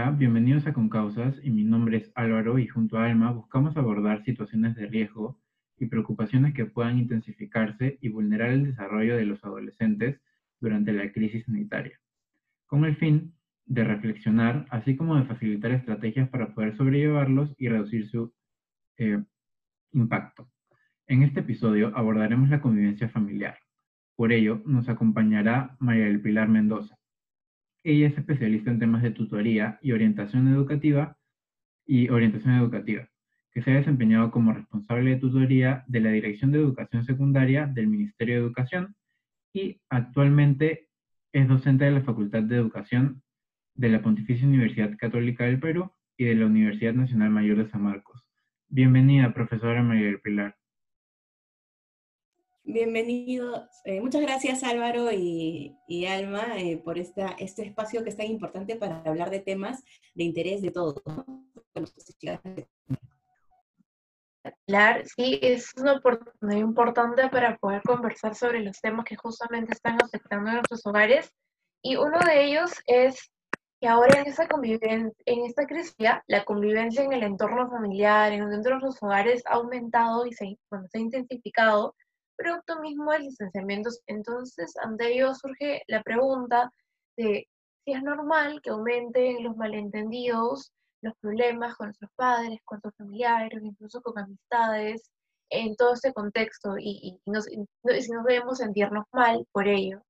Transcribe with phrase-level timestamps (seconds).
[0.00, 4.24] Hola, bienvenidos a Concausas y mi nombre es Álvaro y junto a Alma buscamos abordar
[4.24, 5.38] situaciones de riesgo
[5.76, 10.18] y preocupaciones que puedan intensificarse y vulnerar el desarrollo de los adolescentes
[10.58, 12.00] durante la crisis sanitaria,
[12.66, 13.34] con el fin
[13.66, 18.32] de reflexionar, así como de facilitar estrategias para poder sobrellevarlos y reducir su
[18.96, 19.22] eh,
[19.92, 20.48] impacto.
[21.08, 23.58] En este episodio abordaremos la convivencia familiar.
[24.16, 26.99] Por ello, nos acompañará María del Pilar Mendoza.
[27.82, 31.16] Ella es especialista en temas de tutoría y orientación educativa
[31.86, 33.08] y orientación educativa,
[33.52, 37.88] que se ha desempeñado como responsable de tutoría de la Dirección de Educación Secundaria del
[37.88, 38.94] Ministerio de Educación
[39.52, 40.88] y actualmente
[41.32, 43.22] es docente de la Facultad de Educación
[43.74, 47.82] de la Pontificia Universidad Católica del Perú y de la Universidad Nacional Mayor de San
[47.82, 48.22] Marcos.
[48.68, 50.59] Bienvenida, profesora María del Pilar.
[52.62, 53.68] Bienvenido.
[53.84, 59.02] Eh, muchas gracias Álvaro y, Alma eh, por este espacio que es tan importante para
[59.02, 59.82] hablar de temas
[60.14, 61.02] de interés de todos.
[64.66, 69.98] Claro, sí, es una oportunidad importante para poder conversar sobre los temas que justamente están
[70.02, 71.32] afectando a nuestros hogares.
[71.82, 73.30] Y uno de ellos es
[73.80, 75.94] que ahora en esta en esta crisis,
[76.26, 80.58] la convivencia en el entorno familiar, en dentro de los hogares ha aumentado y se,
[80.70, 81.94] se ha intensificado
[82.42, 83.90] producto mismo del licenciamiento.
[84.06, 86.70] Entonces, ante ello surge la pregunta
[87.16, 87.46] de
[87.84, 93.60] si es normal que aumenten los malentendidos, los problemas con nuestros padres, con nuestros familiares,
[93.62, 95.10] incluso con amistades,
[95.50, 97.42] en todo este contexto, y, y,
[98.00, 100.02] si nos debemos sentirnos mal por ello.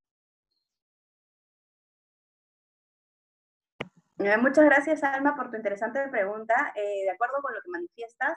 [4.19, 6.73] Eh, muchas gracias, Alma, por tu interesante pregunta.
[6.77, 8.37] Eh, de acuerdo con lo que manifiestas,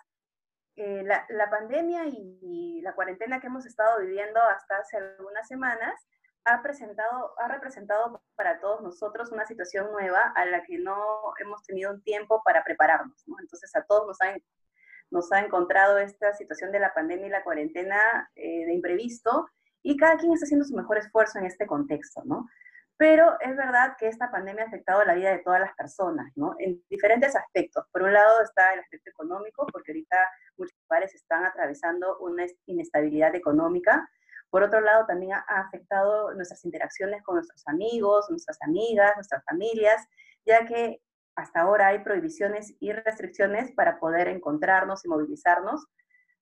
[0.76, 5.94] eh, la, la, pandemia y, la cuarentena que hemos estado viviendo hasta hace algunas semanas
[6.46, 10.98] ha, presentado, ha representado para todos nosotros una situación nueva a la que no
[11.40, 13.24] hemos tenido un tiempo para prepararnos.
[13.28, 13.36] ¿no?
[13.40, 14.36] Entonces a todos nos ha,
[15.12, 19.48] nos ha encontrado esta situación de la pandemia y la cuarentena eh, de imprevisto
[19.84, 22.24] y cada quien está haciendo su mejor esfuerzo en este contexto.
[22.26, 22.48] ¿no?
[22.98, 26.56] Pero es verdad que esta pandemia ha afectado la vida de todas las personas, ¿no?
[26.60, 27.86] En diferentes aspectos.
[27.92, 30.18] Por un lado está el aspecto económico, porque ahorita
[30.58, 34.10] muchos padres están atravesando una inestabilidad económica.
[34.50, 40.06] Por otro lado, también ha afectado nuestras interacciones con nuestros amigos, nuestras amigas, nuestras familias,
[40.46, 41.02] ya que
[41.36, 45.88] hasta ahora hay prohibiciones y restricciones para poder encontrarnos y movilizarnos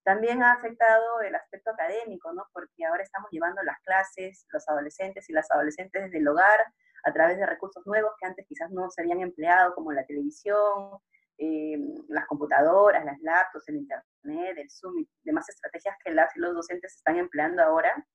[0.04, 2.46] también ha afectado el aspecto académico, ¿no?
[2.54, 6.60] Porque ahora estamos llevando las clases, los adolescentes y las adolescentes desde el hogar,
[7.04, 10.98] a través de recursos nuevos que antes quizás no se habían empleado, como la televisión,
[11.44, 11.76] eh,
[12.10, 16.54] las computadoras, las laptops, el internet, el Zoom y demás estrategias que las y los
[16.54, 18.06] docentes están empleando ahora.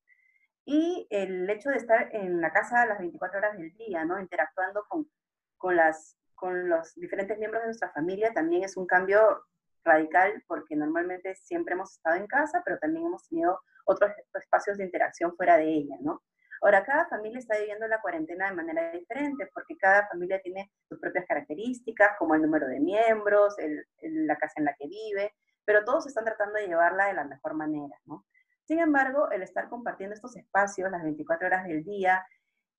[0.63, 4.17] Y el hecho de estar en la casa las 24 horas del día, ¿no?
[4.17, 5.11] Interactuando con,
[5.57, 9.43] con, las, con los diferentes miembros de nuestra familia también es un cambio
[9.83, 14.85] radical porque normalmente siempre hemos estado en casa, pero también hemos tenido otros espacios de
[14.85, 16.23] interacción fuera de ella, ¿no?
[16.61, 20.99] Ahora, cada familia está viviendo la cuarentena de manera diferente porque cada familia tiene sus
[20.99, 23.55] propias características, como el número de miembros,
[24.01, 25.33] la casa en la que vive,
[25.65, 28.25] pero todos están tratando de llevarla de la mejor manera, ¿no?
[28.65, 32.25] Sin embargo, el estar compartiendo estos espacios las 24 horas del día,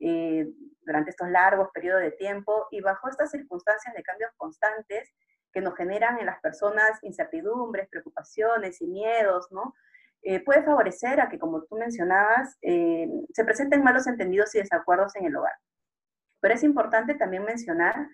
[0.00, 0.46] eh,
[0.82, 5.12] durante estos largos periodos de tiempo y bajo estas circunstancias de cambios constantes,
[5.52, 9.74] que nos generan en las personas incertidumbres, preocupaciones y miedos, ¿no?
[10.22, 15.14] Eh, puede favorecer a que, como tú mencionabas, eh, se presenten malos entendidos y desacuerdos
[15.16, 15.54] en el hogar.
[16.40, 18.08] Pero es importante también mencionar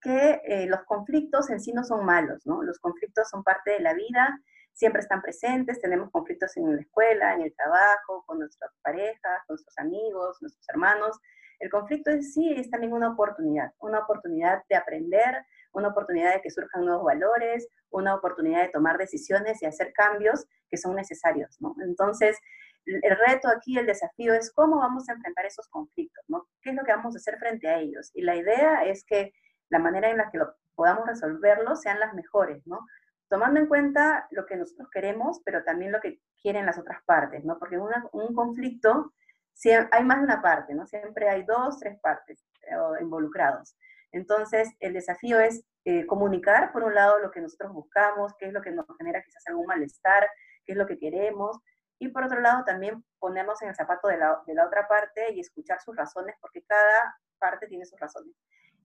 [0.00, 2.62] que eh, los conflictos en sí no son malos, ¿no?
[2.62, 4.38] Los conflictos son parte de la vida,
[4.74, 9.54] siempre están presentes, tenemos conflictos en la escuela, en el trabajo, con nuestras parejas, con
[9.54, 11.18] nuestros amigos, nuestros hermanos.
[11.60, 16.42] El conflicto en sí es también una oportunidad, una oportunidad de aprender, una oportunidad de
[16.42, 21.58] que surjan nuevos valores, una oportunidad de tomar decisiones y hacer cambios que son necesarios.
[21.82, 22.38] Entonces,
[22.86, 26.46] el reto aquí, el desafío es cómo vamos a enfrentar esos conflictos, ¿no?
[26.60, 28.10] ¿Qué es lo que vamos a hacer frente a ellos?
[28.14, 29.32] Y la idea es que
[29.70, 32.86] la manera en la que lo podamos resolverlo sean las mejores, ¿no?
[33.28, 37.44] Tomando en cuenta lo que nosotros queremos, pero también lo que quieren las otras partes,
[37.44, 37.58] ¿no?
[37.58, 37.82] Porque en
[38.12, 39.12] un conflicto
[39.54, 40.86] si hay más de una parte, ¿no?
[40.86, 43.76] Siempre hay dos, tres partes eh, involucrados.
[44.12, 48.52] Entonces, el desafío es eh, comunicar, por un lado, lo que nosotros buscamos, qué es
[48.52, 50.28] lo que nos genera quizás algún malestar,
[50.64, 51.60] qué es lo que queremos,
[51.98, 55.32] y por otro lado, también ponernos en el zapato de la, de la otra parte
[55.32, 58.34] y escuchar sus razones, porque cada parte tiene sus razones.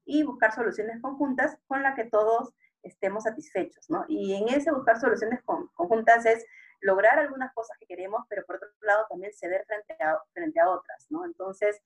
[0.06, 2.54] Y buscar soluciones conjuntas con las que todos
[2.84, 4.06] estemos satisfechos, ¿no?
[4.08, 6.46] Y en ese buscar soluciones conjuntas es
[6.82, 10.70] lograr algunas cosas que queremos, pero por otro lado también ceder frente a, frente a
[10.70, 11.26] otras, ¿no?
[11.26, 11.82] Entonces,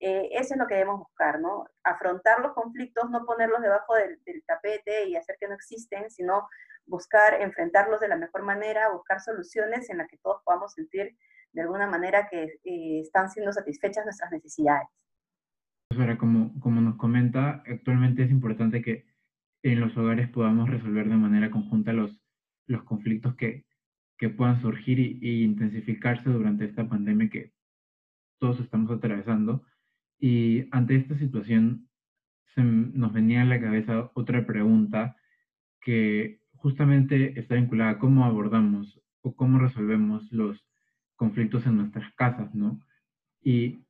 [0.00, 1.66] Eh, eso es lo que debemos buscar, ¿no?
[1.82, 6.48] Afrontar los conflictos, no ponerlos debajo del, tapete y hacer que no existen, sino
[6.86, 11.16] buscar enfrentarlos de la mejor manera, buscar soluciones en las que todos podamos sentir
[11.52, 14.88] de alguna manera que eh, están siendo satisfechas nuestras necesidades.
[15.98, 19.06] Ahora, como, como nos comenta, actualmente es importante que
[19.62, 22.22] en los hogares podamos resolver de manera conjunta los,
[22.66, 23.64] los conflictos que,
[24.18, 27.52] que puedan surgir y, intensificarse durante esta pandemia que
[28.40, 28.77] todos estamos.
[30.70, 31.88] Ante esta situación
[32.54, 35.16] se nos venía a la cabeza otra pregunta
[35.80, 40.64] que justamente está vinculada a cómo abordamos o cómo resolvemos los
[41.16, 42.80] conflictos en nuestras casas, ¿no?
[43.42, 43.80] Y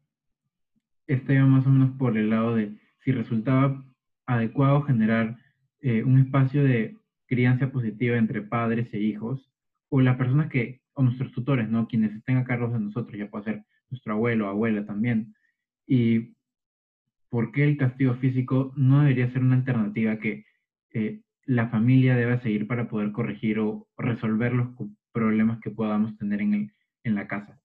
[1.07, 3.85] este iba más o menos por el lado de si resultaba
[4.27, 5.39] adecuado generar
[5.81, 6.97] eh, un espacio de
[7.27, 9.51] crianza positiva entre padres e hijos,
[9.89, 11.89] o las personas que, o nuestros tutores, ¿no?
[11.89, 15.35] Quienes estén a cargo de nosotros, ya puede ser nuestro abuelo o abuela también.
[15.87, 16.35] Y
[17.29, 20.45] por qué el castigo físico no debería ser una alternativa que
[20.95, 24.69] eh, la familia deba seguir para poder corregir o resolver los
[25.13, 26.73] problemas que podamos tener en, el,
[27.05, 27.59] en la casa.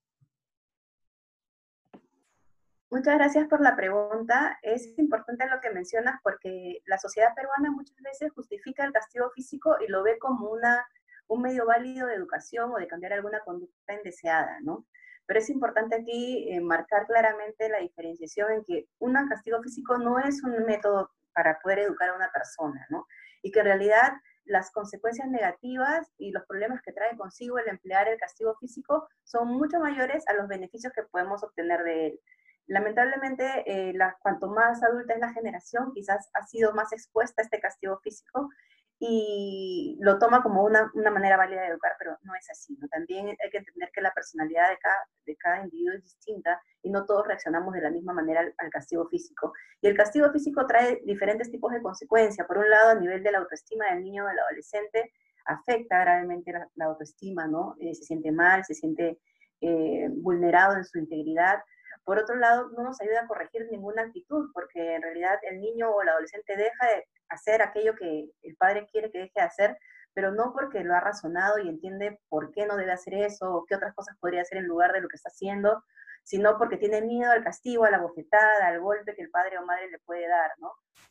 [2.90, 4.58] Muchas gracias por la pregunta.
[4.62, 9.76] Es importante lo que mencionas porque la sociedad peruana muchas veces justifica el castigo físico
[9.86, 10.86] y lo ve como una,
[11.26, 14.86] un medio válido de educación o de cambiar alguna conducta indeseada, ¿no?
[15.26, 20.18] Pero es importante aquí eh, marcar claramente la diferenciación en que un castigo físico no
[20.18, 23.06] es un método para poder educar a una persona, ¿no?
[23.42, 24.12] Y que en realidad
[24.44, 29.48] las consecuencias negativas y los problemas que trae consigo el emplear el castigo físico son
[29.48, 32.20] mucho mayores a los beneficios que podemos obtener de él.
[32.66, 37.44] Lamentablemente, eh, la, cuanto más adulta es la generación, quizás ha sido más expuesta a
[37.44, 38.50] este castigo físico
[38.98, 42.76] y lo toma como una, una manera válida de educar, pero no es así.
[42.80, 42.88] ¿no?
[42.88, 44.96] También hay que entender que la personalidad de cada,
[45.26, 49.08] de cada individuo es distinta y no todos reaccionamos de la misma manera al, castigo
[49.08, 49.52] físico.
[49.80, 52.46] Y el castigo físico trae diferentes tipos de consecuencias.
[52.46, 55.12] Por un lado, a nivel de la autoestima del niño o del adolescente,
[55.46, 57.74] afecta gravemente la, autoestima, ¿no?
[57.80, 59.18] Eh, se siente mal, se siente
[59.60, 61.58] eh, vulnerado en su integridad
[62.04, 65.90] por otro lado, no nos ayuda a corregir ninguna actitud, porque en realidad el niño
[65.90, 69.78] o el adolescente deja de hacer aquello que el padre quiere que deje de hacer,
[70.12, 73.64] pero no porque lo ha razonado y entiende por qué no debe hacer eso o
[73.64, 75.82] qué otras cosas podría hacer en lugar de lo que está haciendo,
[76.22, 79.66] sino porque tiene miedo al castigo, a la bofetada, al golpe que el padre o
[79.66, 80.52] madre le puede dar.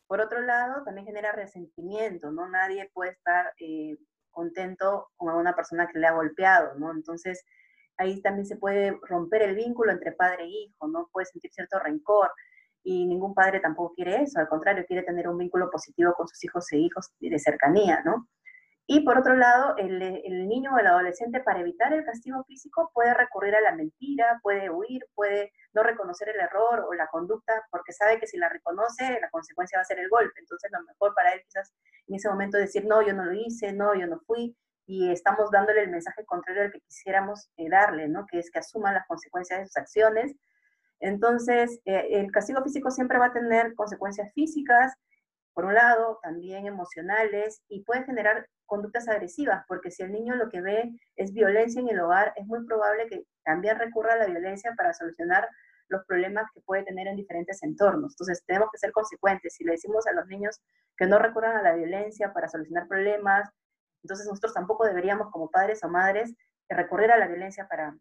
[0.08, 2.48] Por otro lado, también genera resentimiento, ¿no?
[2.50, 3.98] Nadie puede estar eh,
[4.32, 6.92] contento con una persona que le ha golpeado, ¿no?
[6.92, 7.44] Entonces,
[7.98, 11.10] ahí también se puede romper el vínculo entre padre e hijo, ¿no?
[11.12, 12.32] Puede sentir cierto rencor
[12.84, 16.44] y ningún padre tampoco quiere eso, al contrario, quiere tener un vínculo positivo con sus
[16.44, 18.28] hijos e hijos de cercanía, ¿no?
[18.86, 23.14] Y por otro lado, el, niño o el adolescente para evitar el castigo físico puede
[23.14, 27.94] recurrir a la mentira, puede huir, puede no reconocer el error o la conducta porque
[27.94, 30.38] sabe que si la reconoce, la consecuencia va a ser el golpe.
[30.38, 31.74] Entonces, lo mejor para él quizás
[32.08, 34.54] en ese momento decir, no, yo no lo hice, no, yo no fui,
[34.86, 38.26] y estamos dándole el mensaje contrario al que quisiéramos eh, darle, ¿no?
[38.26, 40.36] Que es que asuma las consecuencias de sus acciones.
[41.00, 44.94] Entonces, eh, el castigo físico siempre va a tener consecuencias físicas,
[45.54, 50.50] por un lado, también emocionales, y puede generar conductas agresivas, porque si el niño lo
[50.50, 54.26] que ve es violencia en el hogar, es muy probable que también recurra a la
[54.26, 55.48] violencia para solucionar
[55.90, 58.14] los problemas que puede tener en diferentes entornos.
[58.14, 59.54] Entonces, tenemos que ser consecuentes.
[59.54, 60.62] Si le decimos a los niños
[60.98, 63.50] que no recurran a la violencia para solucionar problemas,
[64.04, 66.34] entonces nosotros tampoco deberíamos como padres o madres
[66.70, 67.98] recurrir a la violencia para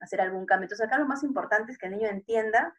[0.00, 0.64] hacer algún cambio.
[0.64, 2.74] Entonces acá lo más importante es que el niño entienda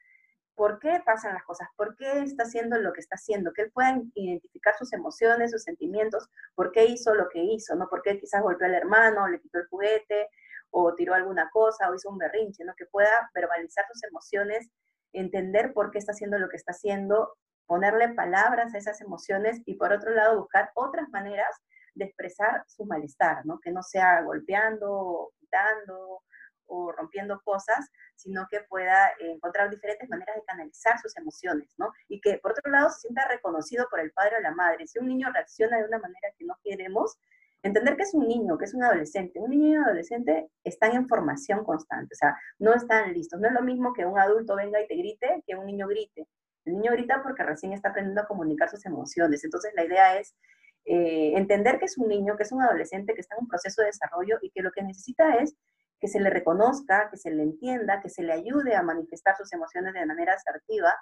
[0.56, 3.72] por qué pasan las cosas, por qué está haciendo lo que está haciendo, que él
[3.72, 7.88] pueda identificar sus emociones, sus sentimientos, por qué hizo lo que hizo, ¿no?
[7.90, 10.28] Por qué quizás golpeó al hermano, le quitó el juguete,
[10.70, 12.74] o tiró alguna cosa, o hizo un berrinche, ¿no?
[12.76, 14.70] Que pueda verbalizar sus emociones,
[15.14, 19.76] entender por qué está haciendo lo que está haciendo, ponerle palabras a esas emociones y
[19.76, 21.56] por otro lado buscar otras maneras
[21.94, 23.60] de expresar su malestar, ¿no?
[23.60, 26.22] Que no sea golpeando, quitando
[26.68, 31.92] o rompiendo cosas, sino que pueda encontrar diferentes maneras de canalizar sus emociones, ¿no?
[32.08, 34.88] Y que por otro lado se sienta reconocido por el padre o la madre.
[34.88, 37.18] Si un niño reacciona de una manera que no queremos,
[37.64, 39.40] entender que es un niño, que es un adolescente.
[39.40, 43.40] Un niño y un adolescente están en formación constante, o sea, no están listos.
[43.40, 46.28] No es lo mismo que un adulto venga y te grite que un niño grite.
[46.66, 49.44] El niño grita porque recién está aprendiendo a comunicar sus emociones.
[49.44, 50.36] Entonces la idea es
[50.86, 53.82] eh, entender que es un niño, que es un adolescente, que está en un proceso
[53.82, 55.56] de desarrollo y que lo que necesita es
[56.00, 59.54] que se le reconozca, que se le entienda, que se le ayude a manifestar sus
[59.54, 60.94] emociones de manera asertiva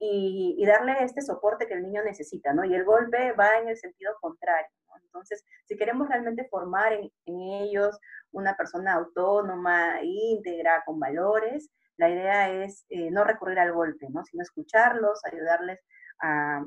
[0.00, 2.64] y, darle este soporte que el niño necesita, ¿no?
[2.64, 4.94] Y el golpe va en el sentido contrario, ¿no?
[5.02, 7.98] Entonces, si queremos realmente formar en, ellos
[8.32, 14.24] una persona autónoma, íntegra, con valores, la idea es eh, no recurrir al golpe, ¿no?
[14.24, 15.80] Sino escucharlos, ayudarles
[16.20, 16.62] a,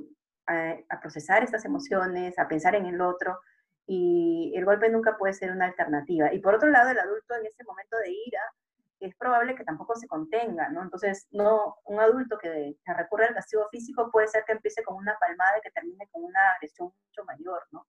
[0.90, 3.40] a, procesar estas emociones, a pensar en el otro,
[3.86, 6.34] y el golpe nunca puede ser una alternativa.
[6.34, 8.42] Y por otro lado, el adulto en ese momento de ira
[9.00, 10.84] es probable que tampoco se contenga, ¿no?
[10.84, 15.18] Entonces, no, un adulto que, recurre al castigo físico puede ser que empiece con una
[15.20, 17.88] palmada y que termine con una agresión mucho mayor, ¿no?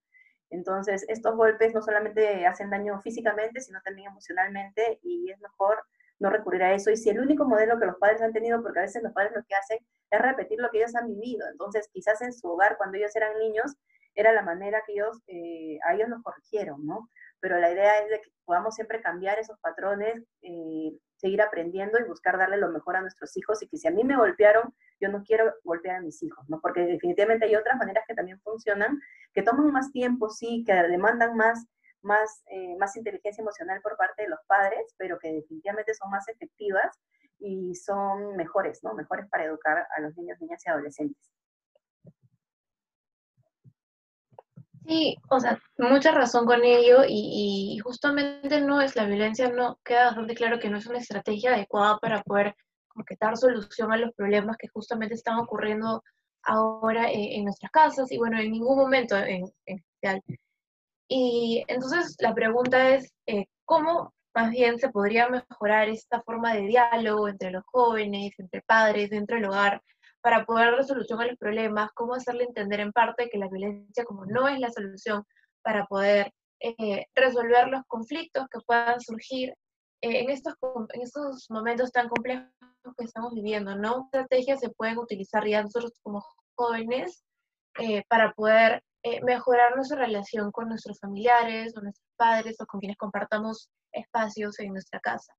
[0.50, 5.82] Entonces, estos golpes no solamente hacen daño físicamente, sino también emocionalmente y es mejor
[6.18, 6.90] no recurrir a eso.
[6.90, 9.32] Y si el único modelo que los padres han tenido, porque a veces los padres
[9.34, 9.78] lo que hacen
[10.10, 13.38] es repetir lo que ellos han vivido, entonces quizás en su hogar, cuando ellos eran
[13.38, 13.76] niños,
[14.14, 17.08] era la manera que ellos, eh, a ellos los corrigieron, ¿no?
[17.40, 22.04] Pero la idea es de que podamos siempre cambiar esos patrones, eh, seguir aprendiendo y
[22.04, 25.08] buscar darle lo mejor a nuestros hijos y que si a mí me golpearon, yo
[25.08, 26.60] no quiero golpear a mis hijos, ¿no?
[26.60, 29.00] Porque definitivamente hay otras maneras que también funcionan,
[29.32, 31.66] que toman más tiempo, sí, que demandan más,
[32.02, 36.28] más, eh, más inteligencia emocional por parte de los padres, pero que definitivamente son más
[36.28, 36.98] efectivas
[37.38, 38.94] y son mejores, ¿no?
[38.94, 41.32] Mejores para educar a los niños, niñas y adolescentes.
[44.86, 50.06] Sí, o sea, mucha razón con ello y, justamente no es la violencia, no queda
[50.06, 52.56] bastante claro que no es una estrategia adecuada para poder
[53.20, 56.02] dar solución a los problemas que justamente están ocurriendo
[56.42, 60.20] ahora en, nuestras casas y bueno, en ningún momento en, especial.
[61.14, 66.62] Y entonces la pregunta es, eh, ¿cómo más bien se podría mejorar esta forma de
[66.62, 69.82] diálogo entre los jóvenes, entre padres, dentro del hogar,
[70.22, 74.04] para poder dar solución a los problemas, cómo hacerle entender en parte que la violencia
[74.06, 75.22] como no es la solución
[75.60, 79.50] para poder eh, resolver los conflictos que puedan surgir
[80.00, 80.54] eh, en, estos,
[80.94, 82.48] en estos momentos tan complejos
[82.96, 84.04] que estamos viviendo, ¿no?
[84.04, 87.22] Estrategias se pueden utilizar ya nosotros como jóvenes
[87.80, 88.82] eh, para poder
[89.24, 94.72] mejorar nuestra relación con nuestros familiares o nuestros padres o con quienes compartamos espacios en
[94.72, 95.34] nuestra casa.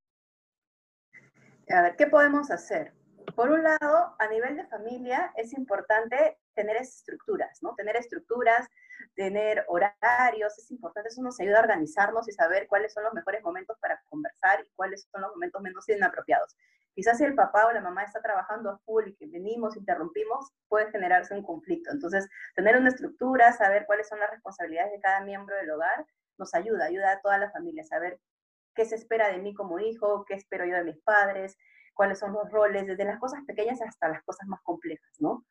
[1.70, 2.94] A ver, ¿qué podemos hacer?
[3.36, 7.74] Por un lado, a nivel de familia es importante tener estructuras, ¿no?
[7.76, 8.68] Tener estructuras,
[9.16, 13.44] tener horarios, es importante, eso nos ayuda a organizarnos y saber cuáles son los mejores
[13.44, 16.56] momentos para conversar y cuáles son los momentos menos inapropiados.
[16.94, 20.52] Quizás si el papá o la mamá está trabajando a full y que venimos, interrumpimos,
[20.68, 21.92] puede generarse un conflicto.
[21.92, 26.06] Entonces, tener una estructura, saber cuáles son las responsabilidades de cada miembro del hogar,
[26.38, 28.20] nos ayuda, ayuda a toda la familia a saber
[28.76, 31.58] qué se espera de mí como hijo, qué espero yo de mis padres,
[31.94, 35.46] cuáles son los roles, desde las cosas pequeñas hasta las cosas más complejas, ¿no?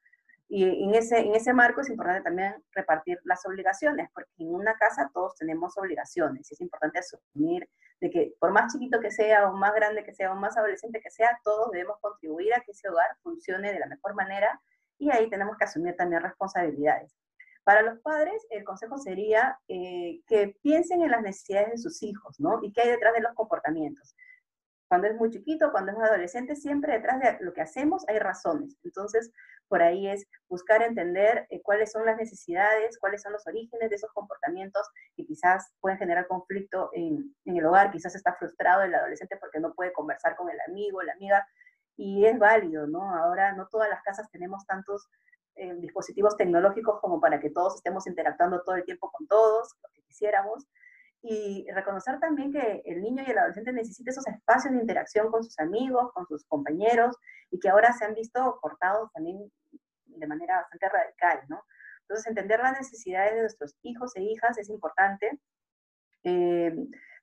[0.55, 4.75] Y en ese, en ese marco es importante también repartir las obligaciones, porque en una
[4.75, 6.51] casa todos tenemos obligaciones.
[6.51, 7.67] Y es importante asumir
[8.03, 11.01] de que por más chiquito que sea, o más grande que sea, o más adolescente
[11.01, 14.61] que sea, todos debemos contribuir a que ese hogar funcione de la mejor manera
[14.99, 17.17] y ahí tenemos que asumir también responsabilidades.
[17.65, 22.39] Para los padres, el consejo sería eh, que piensen en las necesidades de sus hijos,
[22.39, 22.59] ¿no?
[22.63, 24.15] Y qué hay detrás de los comportamientos
[24.93, 28.77] cuando es muy chiquito, cuando es adolescente, siempre detrás de lo que hacemos hay razones.
[28.85, 29.33] Entonces,
[29.73, 33.97] por ahí es buscar entender eh, cuáles son las necesidades, cuáles son los orígenes de
[33.97, 34.87] esos comportamientos
[35.17, 39.73] que quizás pueden generar conflicto en, el hogar, quizás está frustrado el adolescente porque no
[39.73, 41.49] puede conversar con el amigo, la amiga,
[41.97, 43.15] y es válido, ¿no?
[43.17, 45.09] Ahora no todas las casas tenemos tantos
[45.55, 49.89] eh, dispositivos tecnológicos como para que todos estemos interactuando todo el tiempo con todos, lo
[49.95, 50.67] que quisiéramos
[51.23, 55.45] y reconocer también que el niño y el adolescente necesita esos espacios de interacción con
[55.45, 57.17] sus amigos, con sus compañeros,
[57.51, 59.39] y que ahora se han visto cortados también
[60.07, 61.65] de manera bastante radical, ¿no?
[62.03, 65.41] Entonces, entender las necesidades de nuestros hijos e hijas es importante.
[66.25, 66.75] Eh,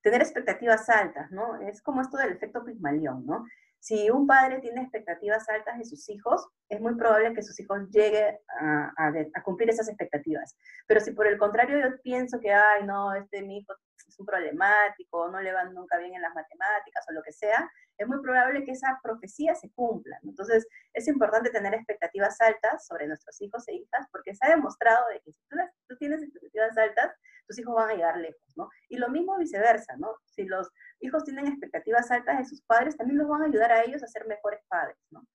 [0.01, 1.59] tener expectativas altas, ¿no?
[1.61, 3.45] Es como esto del efecto Pygmalion, ¿no?
[3.79, 7.89] Si un padre tiene expectativas altas de sus hijos, es muy probable que sus hijos
[7.89, 10.57] lleguen a, a, cumplir esas expectativas.
[10.85, 13.73] Pero si por el contrario yo pienso que, ay, no, este mi hijo
[14.19, 18.07] un problemático, no le van nunca bien en las matemáticas o lo que sea, es
[18.07, 20.17] muy probable que esa profecía se cumpla.
[20.23, 25.07] Entonces, es importante tener expectativas altas sobre nuestros hijos e hijas, porque se ha demostrado
[25.09, 25.57] de que si tú,
[25.87, 27.13] tú tienes expectativas altas,
[27.47, 28.69] tus hijos van a llegar lejos, ¿no?
[28.89, 30.15] Y lo mismo viceversa, ¿no?
[30.23, 33.83] Si los hijos tienen expectativas altas de sus padres, también los van a ayudar a
[33.83, 35.25] ellos a ser mejores padres, ¿no?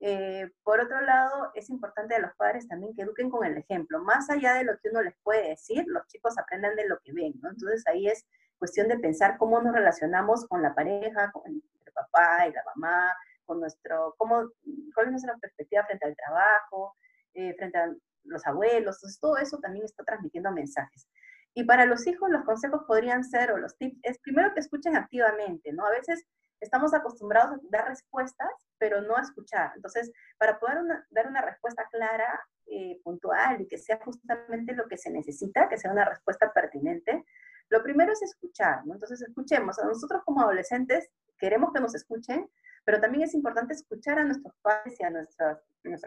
[0.00, 4.02] Eh, por otro lado, es importante a los padres también que eduquen con el ejemplo.
[4.02, 7.12] Más allá de lo que uno les puede decir, los chicos aprenden de lo que
[7.12, 7.50] ven, ¿no?
[7.50, 8.24] Entonces ahí es
[8.58, 13.14] cuestión de pensar cómo nos relacionamos con la pareja, con el papá y la mamá,
[13.44, 14.50] con nuestro, cómo,
[14.94, 16.94] cuál es nuestra perspectiva frente al trabajo,
[17.34, 17.92] eh, frente a
[18.24, 18.96] los abuelos.
[18.96, 21.08] Entonces todo eso también está transmitiendo mensajes.
[21.54, 24.96] Y para los hijos los consejos podrían ser, o los tips, es primero que escuchen
[24.96, 25.86] activamente, ¿no?
[25.86, 26.24] A veces
[26.60, 28.48] estamos acostumbrados a dar respuestas,
[28.78, 29.72] pero no a escuchar.
[29.76, 30.78] Entonces, para poder
[31.10, 35.78] dar una respuesta clara, eh, puntual y que sea justamente lo que se necesita, que
[35.78, 37.24] sea una respuesta pertinente,
[37.70, 38.82] lo primero es escuchar.
[38.84, 39.78] Entonces, escuchemos.
[39.78, 42.50] A nosotros como adolescentes queremos que nos escuchen,
[42.84, 45.58] pero también es importante escuchar a nuestros padres y a nuestras,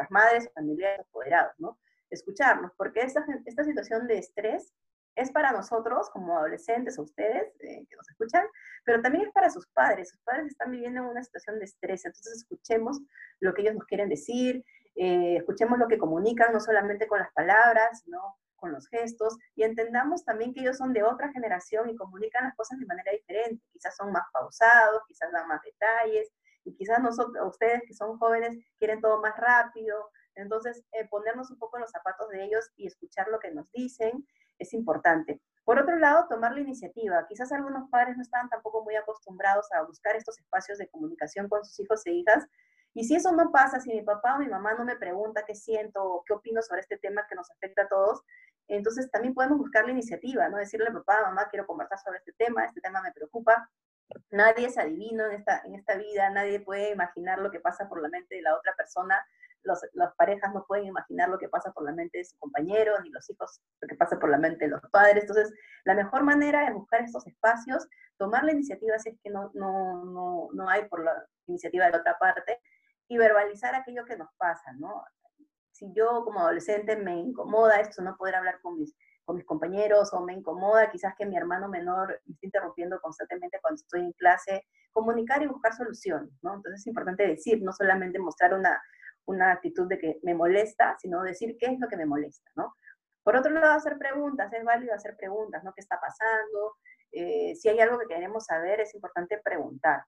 [0.10, 1.78] madres, familiares, apoderados, ¿no?
[2.10, 4.74] Escucharnos, porque esta situación de estrés
[5.16, 8.46] es para nosotros como adolescentes o ustedes eh, que nos escuchan,
[8.86, 10.10] pero también es para sus padres.
[10.10, 13.00] Sus padres están viviendo en una situación de estrés, entonces escuchemos
[13.40, 14.64] lo que ellos nos quieren decir,
[14.96, 19.64] eh, escuchemos lo que comunican, no solamente con las palabras, sino con los gestos, y
[19.64, 23.64] entendamos también que ellos son de otra generación y comunican las cosas de manera diferente.
[23.74, 26.32] Quizás son más pausados, quizás dan más detalles,
[26.64, 30.12] y quizás nosotros, ustedes que son jóvenes quieren todo más rápido.
[30.36, 33.70] Entonces, eh, ponernos un poco en los zapatos de ellos y escuchar lo que nos
[33.72, 34.26] dicen
[34.62, 35.42] es importante.
[35.64, 37.26] Por otro lado, tomar la iniciativa.
[37.28, 41.64] Quizás algunos padres no están tampoco muy acostumbrados a buscar estos espacios de comunicación con
[41.64, 42.48] sus hijos e hijas.
[42.94, 45.56] Y si eso no pasa, si mi papá o mi mamá no me pregunta qué
[45.56, 48.22] siento o qué opino sobre este tema que nos afecta a todos,
[48.68, 50.58] entonces también podemos buscar la iniciativa, ¿no?
[50.58, 53.70] Decirle, papá, mamá, quiero conversar sobre este tema, este tema me preocupa.
[54.30, 58.02] Nadie es adivino en esta, en esta vida, nadie puede imaginar lo que pasa por
[58.02, 59.26] la mente de la otra persona
[59.64, 63.10] las parejas no pueden imaginar lo que pasa por la mente de su compañero, ni
[63.10, 65.24] los hijos lo que pasa por la mente de los padres.
[65.24, 65.54] Entonces,
[65.86, 67.88] la mejor manera es buscar estos espacios,
[68.18, 71.92] tomar la iniciativa si es que no, no, no, no hay por la iniciativa de
[71.92, 72.60] la otra parte,
[73.12, 75.04] y verbalizar aquello que nos pasa, ¿no?
[75.74, 80.14] Si yo como adolescente me incomoda esto, no poder hablar con mis, con mis compañeros,
[80.14, 84.14] o me incomoda quizás que mi hermano menor me esté interrumpiendo constantemente cuando estoy en
[84.14, 86.56] clase, comunicar y buscar soluciones, ¿no?
[86.56, 88.82] Entonces es importante decir, no solamente mostrar una,
[89.26, 92.76] una actitud de que me molesta, sino decir qué es lo que me molesta, ¿no?
[93.24, 95.74] Por otro lado, hacer preguntas, es válido hacer preguntas, ¿no?
[95.74, 96.78] ¿Qué está pasando?
[97.12, 100.04] Eh, si hay algo que queremos saber, es importante preguntar.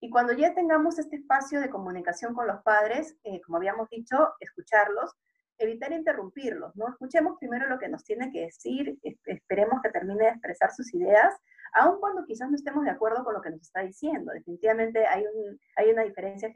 [0.00, 4.34] Y cuando ya tengamos este espacio de comunicación con los padres, eh, como habíamos dicho,
[4.38, 5.12] escucharlos,
[5.58, 6.88] evitar interrumpirlos, ¿no?
[6.88, 11.34] Escuchemos primero lo que nos tiene que decir, esperemos que termine de expresar sus ideas
[11.74, 14.32] aun cuando quizás no estemos de acuerdo con lo que nos está diciendo.
[14.32, 16.50] Definitivamente hay, un, hay una diferencia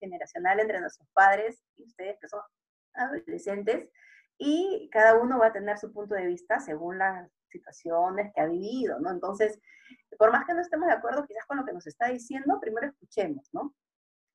[0.00, 2.40] generacional entre nuestros padres y ustedes que son
[2.94, 3.90] adolescentes
[4.38, 8.46] y cada uno va a tener su punto de vista según las situaciones que ha
[8.46, 9.10] vivido, ¿no?
[9.10, 9.60] Entonces,
[10.18, 12.86] por más que no estemos de acuerdo quizás con lo que nos está diciendo, primero
[12.86, 13.74] escuchemos, ¿no?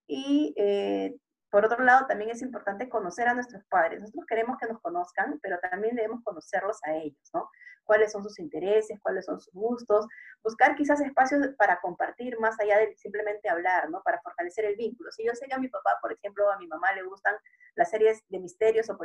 [0.08, 1.16] Y eh,
[1.50, 4.02] por otro lado, también es importante conocer a nuestros padres.
[4.02, 7.50] Nosotros queremos que nos conozcan, pero también debemos conocerlos a ellos, ¿no?
[7.86, 10.08] Cuáles son sus intereses, cuáles son sus gustos,
[10.44, 14.02] buscar quizás espacios para compartir más allá de simplemente hablar, ¿no?
[14.04, 15.10] Para fortalecer el vínculo.
[15.12, 17.36] Si yo sé que a mi papá, por ejemplo, a mi mamá le gustan
[17.76, 18.98] las series de misterios o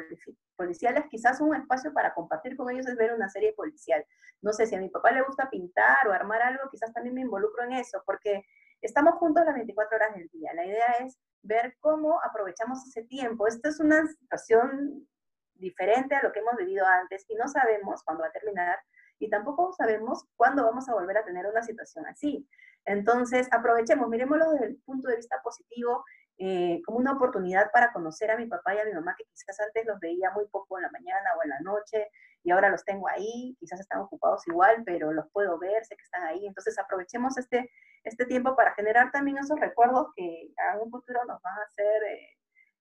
[0.57, 4.05] policiales, quizás un espacio para compartir con ellos es ver una serie policial.
[4.41, 7.21] No sé, si a mi papá le gusta pintar o armar algo, quizás también me
[7.21, 8.43] involucro en eso, porque
[8.81, 10.53] estamos juntos las 24 horas del día.
[10.55, 13.47] La idea es ver cómo aprovechamos ese tiempo.
[13.47, 15.07] Esta es una situación
[15.55, 18.79] diferente a lo que hemos vivido antes y no sabemos cuándo va a terminar
[19.19, 22.49] y tampoco sabemos cuándo vamos a volver a tener una situación así.
[22.85, 26.05] Entonces, aprovechemos, miremoslo desde el punto de vista positivo,
[26.39, 29.61] eh, como una oportunidad para conocer a mi papá y a mi mamá, que quizás
[29.61, 32.09] antes los veía muy poco en la mañana o en la noche,
[32.43, 36.03] y ahora los tengo ahí, quizás están ocupados igual, pero los puedo ver, sé que
[36.03, 36.47] están ahí.
[36.47, 37.71] Entonces, aprovechemos este,
[38.05, 42.03] este tiempo para generar también esos recuerdos que a un futuro nos van a hacer
[42.05, 42.29] eh,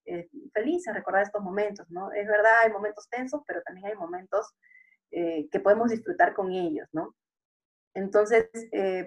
[0.06, 2.12] eh, felices recordar estos momentos, ¿no?
[2.12, 4.54] Es verdad, hay momentos tensos, pero también hay momentos
[5.14, 7.14] que podemos disfrutar con ellos, ¿no?
[7.94, 8.50] Entonces,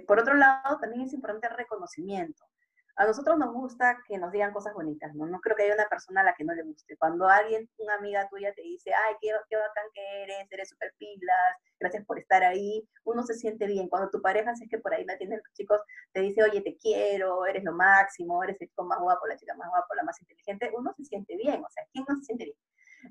[0.06, 2.44] por otro lado, también es importante el reconocimiento
[2.96, 5.26] a nosotros nos gusta que nos digan cosas bonitas, ¿no?
[5.26, 6.96] No creo que haya una persona a la que no le guste.
[6.96, 10.94] Cuando alguien, una amiga tuya te dice, ay, qué, qué bacán que eres, eres súper
[10.98, 13.88] pilas, gracias por estar ahí, uno se siente bien.
[13.88, 15.80] Cuando tu pareja, si es que por ahí la tienen los chicos,
[16.12, 19.54] te dice, oye, te quiero, eres lo máximo, eres el chico más guapo, la chica
[19.56, 22.44] más guapo, la más inteligente, uno se siente bien, o sea, ¿quién no se siente
[22.44, 22.56] bien?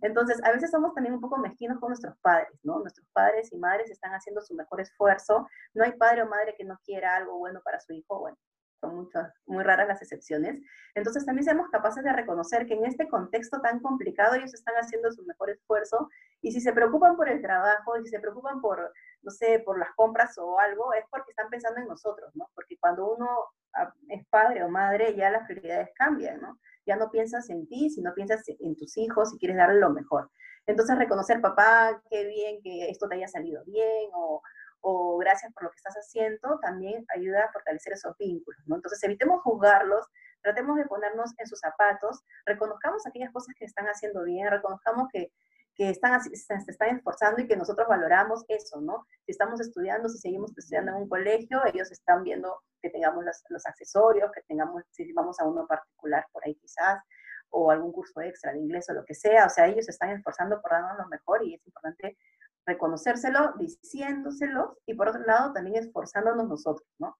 [0.01, 2.79] Entonces, a veces somos también un poco mezquinos con nuestros padres, ¿no?
[2.79, 5.47] Nuestros padres y madres están haciendo su mejor esfuerzo.
[5.75, 8.37] No hay padre o madre que no quiera algo bueno para su hijo, bueno,
[8.83, 10.59] son muchas, muy raras las excepciones.
[10.93, 15.09] Entonces también seamos capaces de reconocer que en este contexto tan complicado ellos están haciendo
[15.11, 16.09] su mejor esfuerzo
[16.41, 18.91] y si se preocupan por el trabajo, y si se preocupan por,
[19.21, 22.49] no sé, por las compras o algo, es porque están pensando en nosotros, ¿no?
[22.53, 23.29] Porque cuando uno
[23.75, 26.59] ah, es padre o madre, ya las prioridades cambian, ¿no?
[26.85, 30.29] Ya no piensas en ti, sino piensas en tus hijos y quieres darle lo mejor.
[30.65, 34.41] Entonces reconocer, papá, qué bien que esto te haya salido bien, o
[34.85, 38.75] o gracias por lo que estás haciendo, también ayuda a fortalecer esos vínculos, ¿no?
[38.75, 40.05] Entonces evitemos juzgarlos,
[40.41, 45.31] tratemos de ponernos en sus zapatos, reconozcamos aquellas cosas que están haciendo bien, reconozcamos que,
[45.73, 49.07] que están, se están esforzando y que nosotros valoramos eso, ¿no?
[49.25, 53.41] Si estamos estudiando, si seguimos estudiando en un colegio, ellos están viendo que tengamos los,
[53.47, 57.01] los accesorios, que tengamos, si vamos a uno particular por ahí quizás,
[57.51, 60.09] o algún curso extra de inglés o lo que sea, o sea, ellos se están
[60.09, 62.17] esforzando por darnos lo mejor y es importante
[62.65, 67.17] reconocérselo, diciéndoselo y por otro lado también esforzándonos nosotros, ¿no?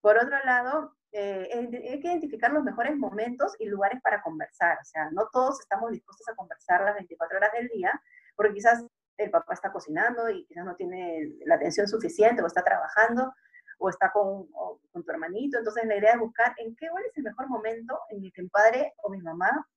[0.00, 4.84] Por otro lado, eh, hay que identificar los mejores momentos y lugares para conversar, o
[4.84, 7.92] sea, no todos estamos dispuestos a conversar las 24 horas del día,
[8.36, 8.84] porque quizás
[9.16, 13.32] el papá está cocinando y quizás no tiene la atención suficiente o está trabajando,
[13.78, 14.48] o está con,
[14.92, 15.58] tu hermanito.
[15.58, 18.48] Entonces la idea es buscar en qué es el mejor momento en el que mi
[18.48, 19.68] padre o mi mamá,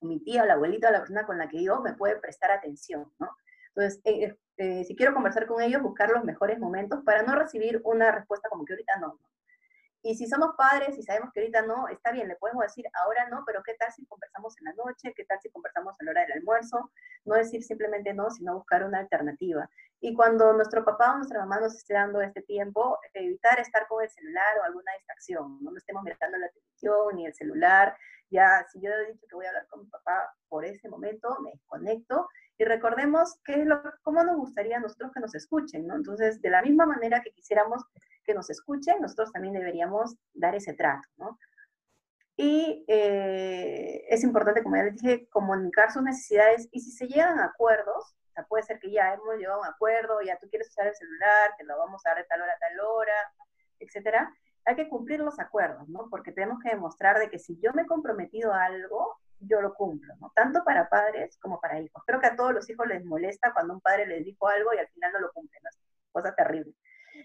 [0.00, 2.16] o mi tía o la abuelita o la persona con la que yo me puede
[2.16, 3.30] prestar atención, ¿no?
[3.74, 7.80] Entonces, eh, eh, si quiero conversar con ellos, buscar los mejores momentos para no recibir
[7.84, 9.34] una respuesta como que ahorita no, ¿no?
[10.06, 13.26] Y si somos padres y sabemos que ahorita no, está bien, le podemos decir ahora
[13.30, 15.14] no, pero ¿qué tal si conversamos en la noche?
[15.16, 16.90] ¿Qué tal si conversamos a la hora del almuerzo?
[17.24, 19.66] No decir simplemente no, sino buscar una alternativa.
[20.00, 24.02] Y cuando nuestro papá o nuestra mamá nos esté dando este tiempo, evitar estar con
[24.02, 25.58] el celular o alguna distracción.
[25.62, 27.96] No estemos mirando la televisión ni el celular.
[28.28, 31.34] Ya, si yo he dicho que voy a hablar con mi papá por ese momento,
[31.40, 35.86] me desconecto y recordemos qué es lo, cómo nos gustaría a nosotros que nos escuchen,
[35.86, 35.96] ¿no?
[35.96, 37.84] Entonces, de la misma manera que quisiéramos
[38.24, 41.38] que nos escuchen, nosotros también deberíamos dar ese trato, ¿no?
[42.36, 47.38] Y eh, es importante, como ya les dije, comunicar sus necesidades y si se llegan
[47.38, 50.48] a acuerdos, o sea, puede ser que ya hemos llegado a un acuerdo, ya tú
[50.48, 53.32] quieres usar el celular, te lo vamos a dar de tal hora a tal hora,
[53.78, 54.32] etcétera,
[54.64, 56.08] hay que cumplir los acuerdos, ¿no?
[56.10, 59.74] Porque tenemos que demostrar de que si yo me he comprometido a algo, yo lo
[59.74, 60.32] cumplo, ¿no?
[60.34, 62.02] Tanto para padres como para hijos.
[62.06, 64.78] Creo que a todos los hijos les molesta cuando un padre les dijo algo y
[64.78, 65.70] al final no lo cumple, ¿no?
[66.12, 66.74] Cosa terrible.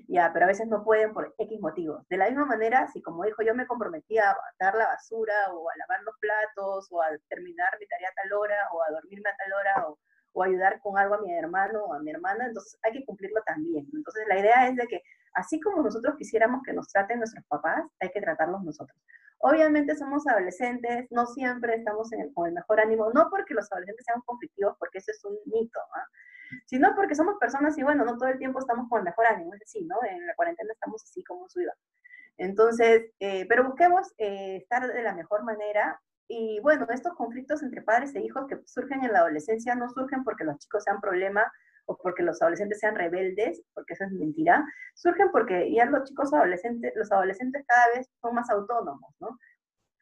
[0.07, 2.07] Ya, pero a veces no pueden por X motivos.
[2.09, 5.69] De la misma manera, si como dijo yo me comprometí a dar la basura o
[5.69, 9.29] a lavar los platos o a terminar mi tarea a tal hora o a dormirme
[9.29, 9.99] a tal hora o,
[10.33, 13.41] o ayudar con algo a mi hermano o a mi hermana, entonces hay que cumplirlo
[13.45, 13.87] también.
[13.93, 15.01] Entonces la idea es de que
[15.33, 18.97] así como nosotros quisiéramos que nos traten nuestros papás, hay que tratarlos nosotros.
[19.39, 23.71] Obviamente somos adolescentes, no siempre estamos en el, con el mejor ánimo, no porque los
[23.71, 26.05] adolescentes sean conflictivos, porque eso es un mito, ¿ah?
[26.65, 29.53] sino porque somos personas y bueno, no todo el tiempo estamos con el mejor ánimo,
[29.53, 29.95] es decir, ¿no?
[30.09, 31.73] En la cuarentena estamos así como su vida.
[32.37, 37.81] Entonces, eh, pero busquemos eh, estar de la mejor manera y bueno, estos conflictos entre
[37.81, 41.51] padres e hijos que surgen en la adolescencia no surgen porque los chicos sean problema
[41.89, 46.31] o porque los adolescentes sean rebeldes, porque eso es mentira, surgen porque ya los chicos
[46.31, 49.39] adolescentes, los adolescentes cada vez son más autónomos, ¿no?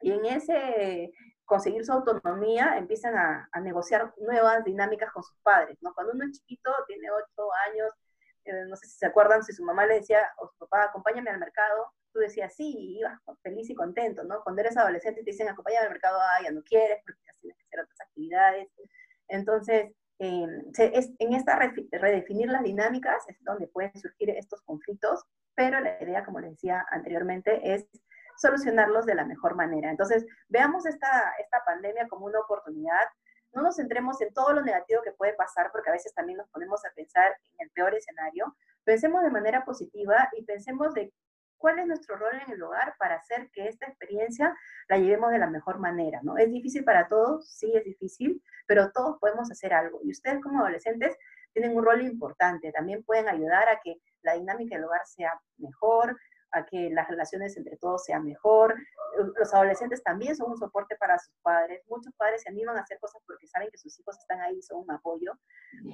[0.02, 1.14] Y en ese
[1.46, 5.94] conseguir su autonomía empiezan a, negociar nuevas dinámicas con sus padres, ¿no?
[5.94, 7.90] Cuando uno es chiquito, tiene ocho años,
[8.44, 11.30] eh, no sé si se acuerdan, si su mamá le decía, o su papá, acompáñame
[11.30, 14.44] al mercado, tú decías sí, y ibas feliz y contento, ¿no?
[14.44, 17.58] Cuando eres adolescente te dicen, acompáñame al mercado, ah, ya no quieres, porque ya tienes
[17.58, 18.68] que hacer otras actividades.
[19.30, 21.60] Entonces, en esta
[21.92, 25.24] redefinir las dinámicas es donde pueden surgir estos conflictos,
[25.56, 27.88] pero la idea, como les decía anteriormente, es
[28.38, 29.90] solucionarlos de la mejor manera.
[29.90, 33.08] Entonces, veamos esta, esta pandemia como una oportunidad.
[33.54, 36.50] No nos centremos en todo lo negativo que puede pasar, porque a veces también nos
[36.50, 38.56] ponemos a pensar en el peor escenario.
[38.84, 41.12] Pensemos de manera positiva y pensemos de
[41.58, 44.56] cuál es nuestro rol en el hogar para hacer que esta experiencia
[44.90, 46.38] la llevemos de la mejor manera, ¿no?
[46.38, 47.50] ¿Es difícil para todos?
[47.50, 50.00] Sí, es difícil, pero todos podemos hacer algo.
[50.04, 51.18] Y ustedes como adolescentes
[51.54, 52.72] tienen un rol importante.
[52.72, 56.18] También pueden ayudar a que la dinámica del hogar sea mejor,
[56.52, 58.76] a que las relaciones entre todos sean mejor.
[59.38, 61.84] Los adolescentes también son un soporte para sus padres.
[61.88, 64.84] Muchos padres se animan a hacer cosas porque saben que sus hijos están ahí son
[64.84, 65.34] un apoyo.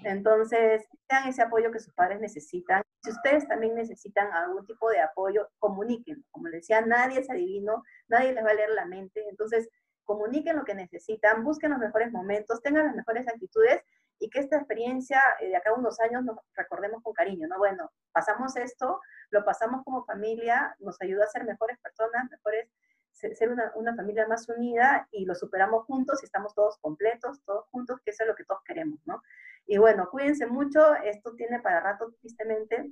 [0.03, 2.83] Entonces, sean ese apoyo que sus padres necesitan.
[3.03, 6.23] Si ustedes también necesitan algún tipo de apoyo, comuniquen.
[6.31, 9.27] Como les decía, nadie es adivino, nadie les va a leer la mente.
[9.29, 9.69] Entonces,
[10.05, 13.81] comuniquen lo que necesitan, busquen los mejores momentos, tengan las mejores actitudes
[14.19, 17.57] y que esta experiencia eh, de acá a unos años nos recordemos con cariño, ¿no?
[17.57, 22.69] Bueno, pasamos esto, lo pasamos como familia, nos ayuda a ser mejores personas, mejores,
[23.11, 27.65] ser una, una, familia más unida y lo superamos juntos y estamos todos completos, todos
[27.69, 29.21] juntos, que eso es lo que todos queremos, ¿no?
[29.65, 32.91] Y bueno, cuídense mucho, esto tiene para rato tristemente,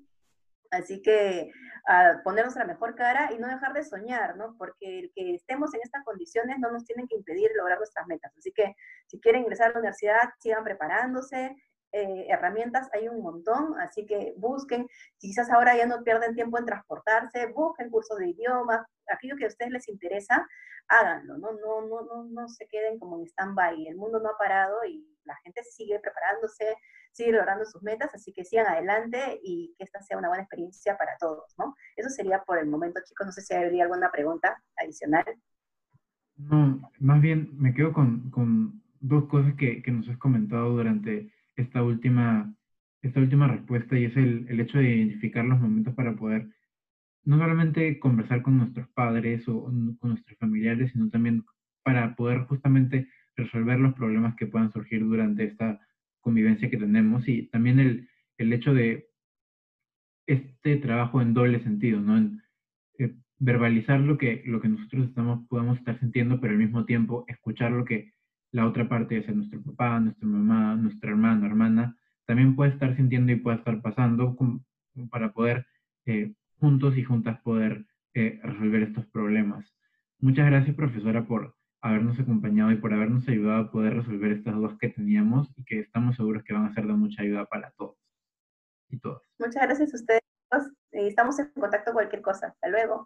[0.72, 1.52] Así que
[1.86, 4.56] a ponernos la mejor cara y no dejar de soñar, ¿no?
[4.58, 8.32] Porque el que estemos en estas condiciones no nos tienen que impedir lograr nuestras metas.
[8.38, 8.74] Así que
[9.08, 11.58] si quieren ingresar a la universidad, sigan preparándose.
[11.92, 16.66] Eh, herramientas hay un montón, así que busquen, quizás ahora ya no pierden tiempo en
[16.66, 20.48] transportarse, busquen cursos de idiomas, aquello que a ustedes les interesa,
[20.88, 21.52] háganlo, ¿no?
[21.52, 25.06] No, no, no, no se queden como en stand-by, el mundo no ha parado y
[25.26, 26.76] la gente sigue preparándose,
[27.12, 30.98] sigue logrando sus metas, así que sigan adelante y que esta sea una buena experiencia
[30.98, 31.76] para todos, ¿no?
[31.96, 33.26] Eso sería por el momento, chicos.
[33.28, 35.26] No sé si habría alguna pregunta adicional.
[36.38, 41.34] No, más bien me quedo con, con, dos cosas que, que, nos has comentado durante
[41.56, 42.54] esta última,
[43.02, 46.48] esta última respuesta y es el, el hecho de identificar los momentos para poder
[47.24, 51.44] no solamente conversar con nuestros padres o con nuestros familiares, sino también
[51.84, 55.80] para poder justamente resolver los problemas que puedan surgir durante esta
[56.20, 59.08] convivencia que tenemos y también el, el hecho de
[60.28, 62.18] este trabajo en doble sentido, ¿no?
[62.18, 62.42] En,
[63.00, 67.26] eh, verbalizar lo que, lo que nosotros estamos, podemos estar sintiendo, pero al mismo tiempo
[67.28, 68.14] escuchar lo que
[68.52, 72.96] la otra parte, ya sea nuestro papá, nuestra mamá, nuestra hermana, hermana, también puede estar
[72.96, 74.38] sintiendo y puede estar pasando
[75.10, 75.66] para poder
[76.06, 79.74] eh, juntos y juntas poder eh, resolver estos problemas.
[80.20, 84.78] Muchas gracias, profesora, por habernos acompañado y por habernos ayudado a poder resolver estas dudas
[84.80, 87.98] que teníamos y que estamos seguros que van a ser de mucha ayuda para todos
[88.90, 89.22] y todas.
[89.40, 90.22] Muchas gracias a ustedes.
[90.92, 92.48] Estamos en contacto cualquier cosa.
[92.48, 93.06] Hasta luego.